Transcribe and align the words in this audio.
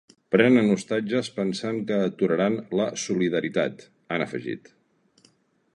“Prenen 0.35 0.69
ostatges 0.75 1.29
pensant 1.35 1.77
que 1.91 1.99
aturaran 2.05 2.57
la 2.81 2.89
solidaritat”, 3.05 3.87
han 4.17 4.25
afegit. 4.27 4.73